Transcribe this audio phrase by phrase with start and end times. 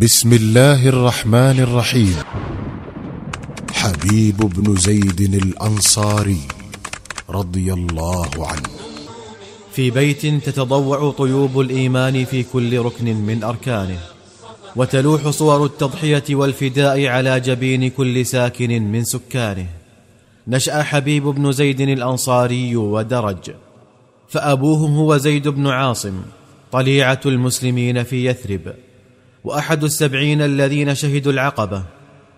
[0.00, 2.16] بسم الله الرحمن الرحيم.
[3.72, 6.40] حبيب بن زيد الأنصاري
[7.30, 8.70] رضي الله عنه.
[9.72, 13.98] في بيت تتضوع طيوب الإيمان في كل ركن من أركانه
[14.76, 19.66] وتلوح صور التضحية والفداء على جبين كل ساكن من سكانه.
[20.48, 23.50] نشأ حبيب بن زيد الأنصاري ودرج
[24.28, 26.22] فابوه هو زيد بن عاصم
[26.72, 28.74] طليعة المسلمين في يثرب.
[29.44, 31.82] وأحد السبعين الذين شهدوا العقبة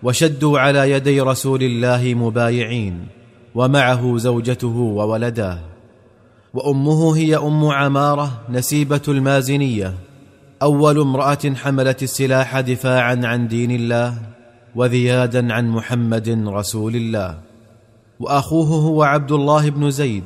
[0.03, 3.07] وشدوا على يدي رسول الله مبايعين
[3.55, 5.59] ومعه زوجته وولداه.
[6.53, 9.93] وأمه هي أم عمارة نسيبة المازنية.
[10.61, 14.17] أول امرأة حملت السلاح دفاعا عن دين الله
[14.75, 17.39] وذيادا عن محمد رسول الله.
[18.19, 20.23] وأخوه هو عبد الله بن زيد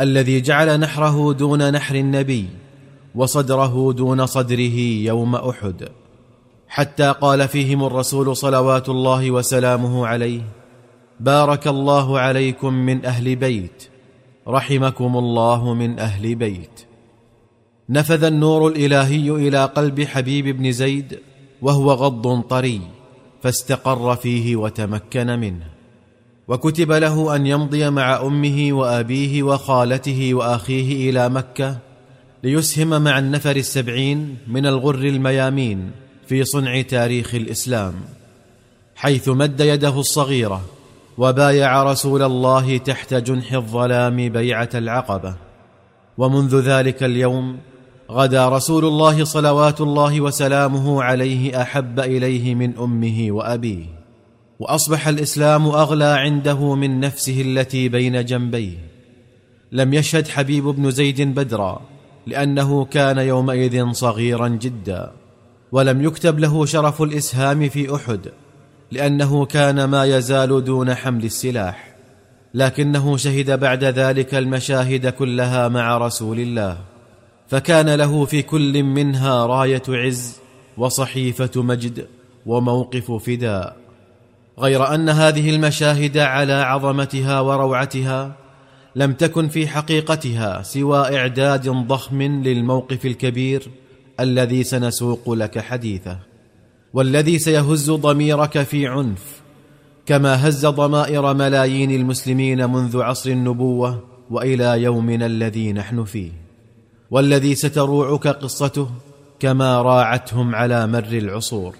[0.00, 2.46] الذي جعل نحره دون نحر النبي.
[3.16, 4.78] وصدره دون صدره
[5.10, 5.88] يوم أحد.
[6.68, 10.42] حتى قال فيهم الرسول صلوات الله وسلامه عليه
[11.20, 13.88] بارك الله عليكم من أهل بيت
[14.48, 16.80] رحمكم الله من أهل بيت.
[17.90, 21.18] نفذ النور الإلهي إلى قلب حبيب بن زيد
[21.62, 22.80] وهو غض طري
[23.42, 25.66] فاستقر فيه وتمكن منه.
[26.48, 31.85] وكتب له أن يمضي مع أمه وأبيه وخالته وأخيه إلى مكة
[32.46, 35.90] ليسهم مع النفر السبعين من الغر الميامين
[36.26, 37.94] في صنع تاريخ الإسلام
[38.96, 40.64] حيث مد يده الصغيرة
[41.18, 45.34] وبايع رسول الله تحت جنح الظلام بيعة العقبة.
[46.18, 47.58] ومنذ ذلك اليوم
[48.10, 53.84] غدا رسول الله صلوات الله وسلامه عليه أحب إليه من أمه وأبيه.
[54.58, 58.78] وأصبح الإسلام أغلى عنده من نفسه التي بين جنبيه.
[59.72, 61.95] لم يشهد حبيب بن زيد بدرا
[62.26, 65.12] لأنه كان يومئذ صغيرا جدا
[65.72, 68.20] ولم يكتب له شرف الإسهام في أحد
[68.92, 71.96] لأنه كان ما يزال دون حمل السلاح.
[72.54, 76.78] لكنه شهد بعد ذلك المشاهد كلها مع رسول الله
[77.48, 80.40] فكان له في كل منها راية عز
[80.78, 82.06] وصحيفة مجد
[82.46, 83.76] وموقف فداء.
[84.58, 88.36] غير أن هذه المشاهد على عظمتها وروعتها
[88.96, 93.68] لم تكن في حقيقتها سوى إعداد ضخم للموقف الكبير
[94.20, 96.18] الذي سنسوق لك حديثه
[96.92, 99.40] والذي سيهز ضميرك في عنف
[100.06, 106.30] كما هز ضمائر ملايين المسلمين منذ عصر النبوة وإلى يومنا الذي نحن فيه
[107.10, 108.90] والذي ستروعك قصته
[109.40, 111.76] كما راعتهم على مر العصور.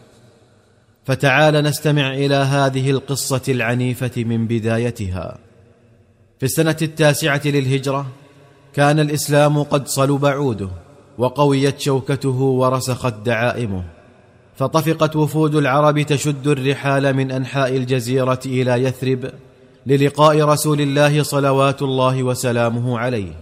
[1.04, 5.38] فتعال نستمع إلى هذه القصة العنيفة من بدايتها.
[6.38, 8.06] في السنة التاسعة للهجرة
[8.74, 10.68] كان الإسلام قد صلب عوده
[11.18, 13.84] وقويت شوكته ورسخت دعائمه.
[14.56, 19.30] فطفقت وفود العرب تشد الرحال من أنحاء الجزيرة إلى يثرب
[19.86, 23.32] للقاء رسول الله صلوات الله وسلامه عليه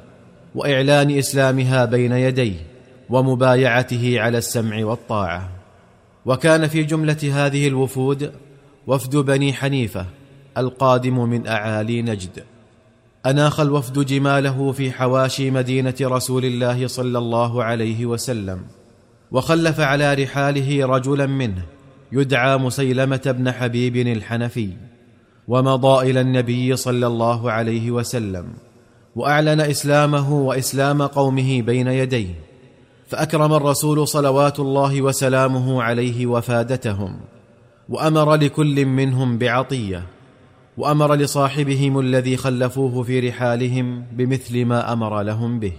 [0.55, 2.67] وإعلان إسلامها بين يديه
[3.11, 5.51] ومبايعته على السمع والطاعة.
[6.27, 8.33] وكان في جملة هذه الوفود
[8.87, 10.07] وفد بني حنيفة
[10.59, 12.45] القادم من أعالي نجد.
[13.27, 18.61] أناخ الوفد جماله في حواشي مدينة رسول الله صلى الله عليه وسلم
[19.31, 21.63] وخلف على رحاله رجلا منه
[22.13, 24.71] يدعى مسيلمة بن حبيب الحنفي
[25.49, 28.47] ومضى إلى النبي صلى الله عليه وسلم
[29.17, 32.35] وأعلن إسلامه وإسلام قومه بين يديه
[33.09, 37.17] فأكرم الرسول صلوات الله وسلامه عليه وفادتهم
[37.89, 40.03] وأمر لكل منهم بعطية
[40.77, 45.73] وأمر لصاحبهم الذي خلفوه في رحالهم بمثل ما أمر لهم به.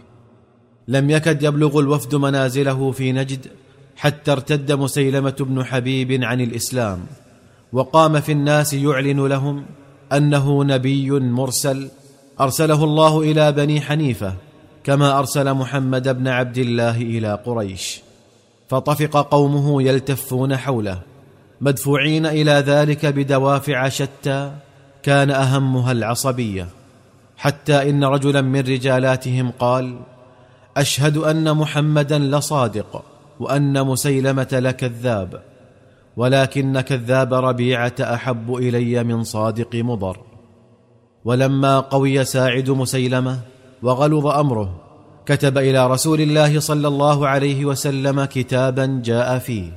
[0.88, 3.48] لم يكد يبلغ الوفد منازله في نجد
[3.96, 7.06] حتى ارتد مسيلمة بن حبيب عن الإسلام
[7.74, 9.66] وقام في الناس يعلن لهم
[10.14, 11.90] أنه نبي مرسل
[12.40, 14.34] أرسله الله إلى بني حنيفة
[14.84, 18.02] كما أرسل محمد بن عبد الله إلى قريش.
[18.70, 21.02] فطفق قومه يلتفون حوله
[21.62, 24.52] مدفوعين إلى ذلك بدوافع شتى
[25.06, 26.68] كان أهمها العصبية
[27.38, 30.00] حتى إن رجلا من رجالاتهم قال
[30.78, 33.04] أشهد أن محمدا لصادق
[33.40, 35.42] وأن مسيلمة لكذاب
[36.18, 40.18] ولكن كذاب ربيعة أحب إلي من صادق مضر.
[41.26, 43.40] ولما قوي ساعد مسيلمة
[43.84, 44.82] وغلظ أمره
[45.26, 49.70] كتب إلى رسول الله صلى الله عليه وسلم كتابا جاء فيه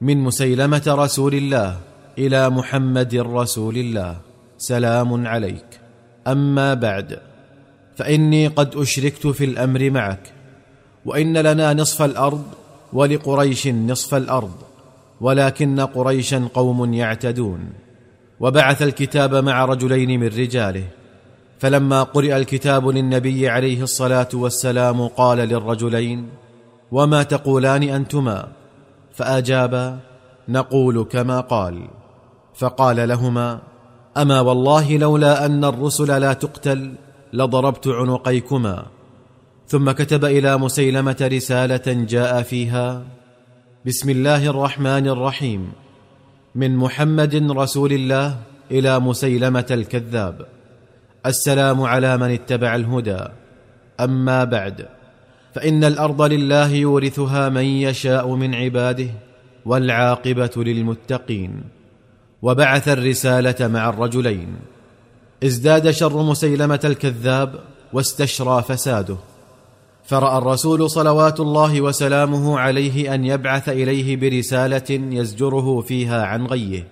[0.00, 1.76] من مسيلمة رسول الله
[2.18, 4.27] إلى محمد رسول الله.
[4.58, 5.80] سلام عليك.
[6.26, 7.18] أما بعد
[7.96, 10.32] فإني قد أشركت في الأمر معك
[11.04, 12.44] وإن لنا نصف الأرض
[12.92, 14.54] ولقريش نصف الأرض
[15.20, 17.72] ولكن قريشا قوم يعتدون.
[18.40, 20.84] وبعث الكتاب مع رجلين من رجاله
[21.58, 26.28] فلما قرئ الكتاب للنبي عليه الصلاة والسلام قال للرجلين
[26.92, 28.48] وما تقولان أنتما؟
[29.12, 29.98] فاجابا
[30.48, 31.88] نقول كما قال.
[32.54, 33.60] فقال لهما
[34.18, 36.94] أما والله لولا أن الرسل لا تقتل
[37.32, 38.86] لضربت عنقيكما.
[39.66, 43.02] ثم كتب إلى مسيلمة رسالة جاء فيها
[43.86, 45.72] بسم الله الرحمن الرحيم.
[46.54, 48.36] من محمد رسول الله
[48.70, 50.46] إلى مسيلمة الكذاب.
[51.26, 53.22] السلام على من اتبع الهدى.
[54.00, 54.88] أما بعد
[55.54, 59.10] فإن الأرض لله يورثها من يشاء من عباده
[59.64, 61.77] والعاقبة للمتقين.
[62.42, 64.56] وبعث الرسالة مع الرجلين.
[65.44, 67.60] ازداد شر مسيلمة الكذاب
[67.92, 69.16] واستشرى فساده.
[70.04, 76.88] فرأى الرسول صلوات الله وسلامه عليه أن يبعث إليه برسالة يزجره فيها عن غيه.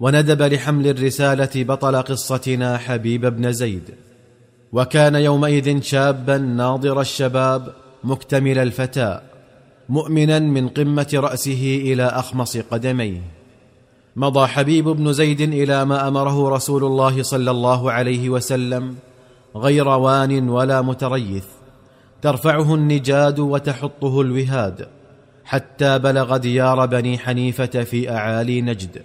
[0.00, 3.90] وندب لحمل الرسالة بطل قصتنا حبيب بن زيد.
[4.72, 7.72] وكان يومئذ شابا ناضر الشباب
[8.04, 9.22] مكتمل الفتاء
[9.88, 13.41] مؤمنا من قمة رأسه إلى أخمص قدميه.
[14.16, 18.96] مضى حبيب بن زيد إلى ما أمره رسول الله صلى الله عليه وسلم
[19.56, 21.44] غير وان ولا متريث.
[22.22, 24.88] ترفعه النجاد وتحطه الوهاد
[25.44, 29.02] حتى بلغ ديار بني حنيفة في أعالي نجد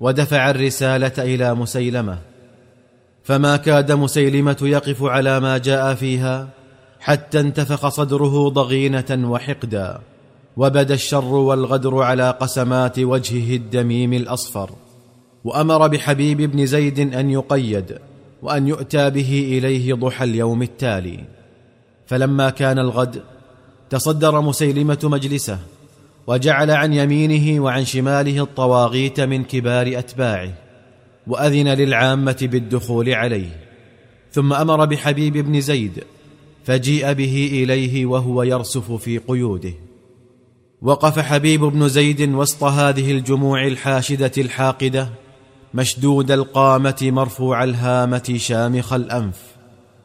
[0.00, 2.18] ودفع الرسالة إلى مسيلمة.
[3.24, 6.48] فما كاد مسيلمة يقف على ما جاء فيها
[7.00, 10.00] حتى انتفخ صدره ضغينة وحقدا.
[10.56, 14.70] وبدا الشر والغدر على قسمات وجهه الدميم الأصفر
[15.44, 17.98] وأمر بحبيب بن زيد أن يقيد
[18.42, 21.24] وأن يؤتى به إليه ضحى اليوم التالي.
[22.06, 23.22] فلما كان الغد
[23.90, 25.58] تصدر مسيلمة مجلسه
[26.26, 30.52] وجعل عن يمينه وعن شماله الطواغيت من كبار أتباعه
[31.26, 33.60] وأذن للعامة بالدخول عليه.
[34.32, 36.04] ثم أمر بحبيب بن زيد
[36.64, 39.72] فجيء به إليه وهو يرسف في قيوده.
[40.82, 45.08] وقف حبيب بن زيد وسط هذه الجموع الحاشدة الحاقدة
[45.74, 49.40] مشدود القامة مرفوع الهامة شامخ الأنف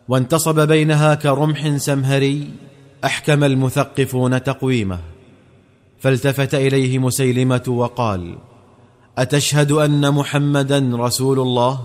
[0.07, 2.51] وانتصب بينها كرمح سمهري
[3.05, 4.99] أحكم المثقفون تقويمه.
[5.99, 8.37] فالتفت إليه مسيلمة وقال
[9.17, 11.79] أتشهد أن محمدا رسول الله؟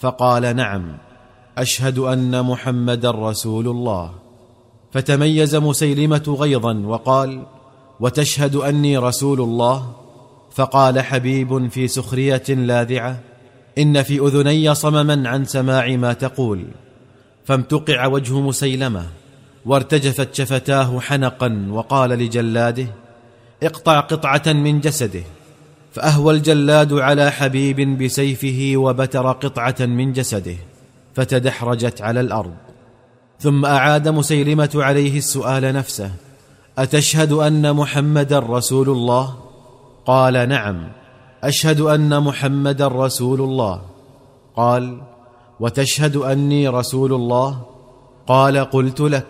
[0.00, 0.98] فقال نعم
[1.58, 4.14] أشهد أن محمدا رسول الله.
[4.92, 7.42] فتميز مسيلمة غيظا وقال
[8.00, 9.92] وتشهد أني رسول الله؟
[10.50, 13.20] فقال حبيب في سخرية لاذعة
[13.78, 16.64] إن في أذني صمما عن سماع ما تقول.
[17.44, 19.06] فامتقع وجه مسيلمة
[19.66, 22.86] وارتجفت شفتاه حنقا وقال لجلاده
[23.62, 25.22] اقطع قطعة من جسده.
[25.92, 30.56] فأهوى الجلاد على حبيب بسيفه وبتر قطعة من جسده
[31.14, 32.54] فتدحرجت على الأرض.
[33.40, 36.10] ثم أعاد مسيلمة عليه السؤال نفسه
[36.78, 39.34] أتشهد أن محمدا رسول الله؟
[40.06, 40.88] قال نعم.
[41.44, 43.82] أشهد أن محمدا رسول الله.
[44.56, 45.00] قال
[45.60, 47.62] وتشهد أني رسول الله؟
[48.26, 49.26] قال قلت لك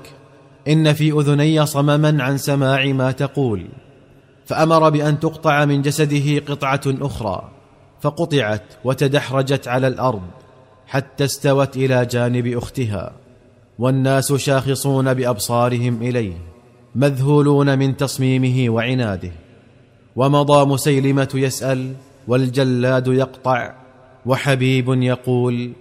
[0.68, 3.68] إن في أذني صمما عن سماع ما تقول.
[4.46, 7.48] فأمر بأن تقطع من جسده قطعة أخرى.
[8.00, 10.22] فقطعت وتدحرجت على الأرض
[10.86, 13.12] حتى استوت إلى جانب أختها.
[13.78, 16.57] والناس شاخصون بأبصارهم إليه.
[16.94, 19.32] مذهولون من تصميمه وعناده
[20.16, 21.94] ومضى مسيلمة يسأل
[22.28, 23.74] والجلاد يقطع
[24.26, 25.72] وحبيب يقول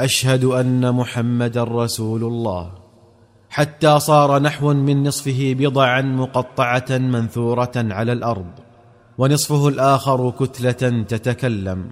[0.00, 2.70] أشهد أن محمدا رسول الله.
[3.50, 8.50] حتى صار نحو من نصفه بضعا مقطعة منثورة على الأرض
[9.18, 11.88] ونصفه الآخر كتلة تتكلم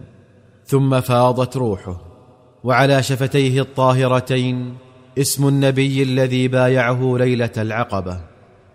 [0.65, 2.01] ثم فاضت روحه.
[2.65, 4.75] وعلى شفتيه الطاهرتين
[5.19, 8.32] اسم النبي الذي بايعه ليلة العقبة.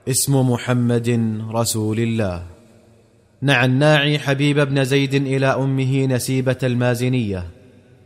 [0.08, 2.44] اسم محمد رسول الله.
[3.42, 7.44] نعى الناعي حبيب بن زيد إلى أمه نسيبة المازنية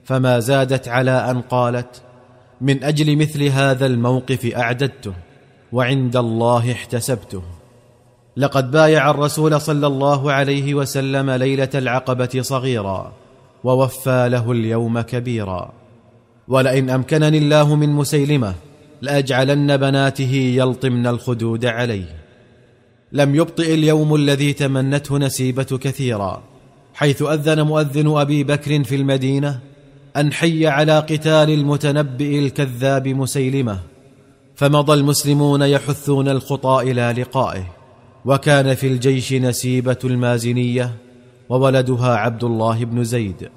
[0.04, 2.02] فما زادت على أن قالت
[2.62, 5.14] من أجل مثل هذا الموقف أعددته
[5.72, 7.44] وعند الله احتسبته.
[8.38, 13.14] لقد بايع الرسول صلى الله عليه وسلم ليلة العقبة صغيرا
[13.64, 15.72] ووفى له اليوم كبيرا.
[16.48, 18.54] ولئن أمكنني الله من مسيلمة
[19.02, 22.22] لأجعلن بناته يلطمن الخدود عليه.
[23.12, 26.44] لم يبطئ اليوم الذي تمنته نسيبة كثيرا
[26.94, 29.60] حيث أذن مؤذن أبي بكر في المدينة
[30.18, 33.80] أن حي على قتال المتنبئ الكذاب مسيلمة
[34.56, 37.64] فمضى المسلمون يحثون الخطى إلى لقائه.
[38.26, 40.96] وكان في الجيش نسيبة المازنية
[41.50, 43.50] وولدها عبد الله بن زيد.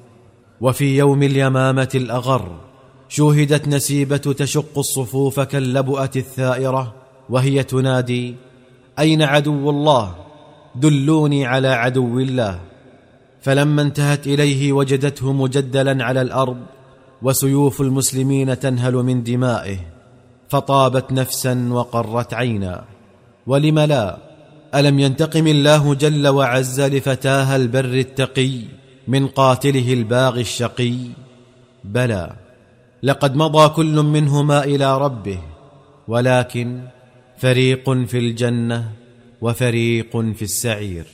[0.60, 2.60] وفي يوم اليمامة الأغر
[3.08, 6.94] شوهدت نسيبة تشق الصفوف كاللبؤة الثائرة
[7.30, 8.34] وهي تنادي
[8.98, 10.14] أين عدو الله؟
[10.74, 12.60] دلوني على عدو الله.
[13.42, 16.56] فلما انتهت إليه وجدته مجدلا على الأرض
[17.22, 19.78] وسيوف المسلمين تنهل من دمائه.
[20.48, 22.84] فطابت نفسا وقرت عينا.
[23.46, 24.18] ولم لا؟
[24.74, 28.60] ألم ينتقم الله جل وعز لفتاها البر التقي
[29.08, 30.96] من قاتله الباغي الشقي؟
[31.84, 32.43] بلى.
[33.04, 35.38] لقد مضى كل منهما إلى ربه
[36.08, 36.80] ولكن
[37.38, 38.92] فريق في الجنة
[39.40, 41.04] وفريق في السعير.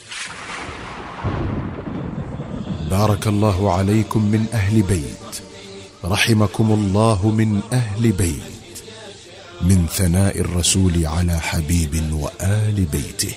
[2.90, 5.42] بارك الله عليكم من أهل بيت
[6.04, 8.82] رحمكم الله من أهل بيت
[9.62, 13.34] من ثناء الرسول على حبيب وآل بيته.